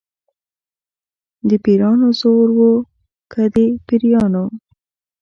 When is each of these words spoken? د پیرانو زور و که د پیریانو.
د 1.49 1.49
پیرانو 1.63 2.07
زور 2.19 2.47
و 2.57 2.61
که 3.31 3.43
د 3.55 3.57
پیریانو. 3.87 4.45